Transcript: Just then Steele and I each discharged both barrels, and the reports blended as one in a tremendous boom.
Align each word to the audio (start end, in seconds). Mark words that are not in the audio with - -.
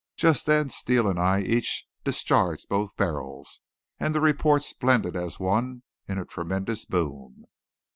Just 0.17 0.47
then 0.47 0.69
Steele 0.69 1.07
and 1.07 1.19
I 1.19 1.41
each 1.41 1.85
discharged 2.03 2.67
both 2.67 2.97
barrels, 2.97 3.61
and 3.99 4.15
the 4.15 4.19
reports 4.19 4.73
blended 4.73 5.15
as 5.15 5.39
one 5.39 5.83
in 6.07 6.17
a 6.17 6.25
tremendous 6.25 6.85
boom. 6.85 7.45